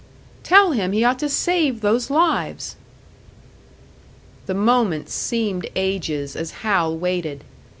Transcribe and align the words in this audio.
"Tell 0.41 0.71
him 0.71 0.93
he 0.93 1.03
ought 1.03 1.19
to 1.19 1.29
save 1.29 1.81
those 1.81 2.09
lives!" 2.09 2.75
The 4.47 4.55
moments 4.55 5.13
seemed 5.13 5.67
ages 5.75 6.35
as 6.35 6.49
Hal 6.63 6.97
waited. 6.97 7.43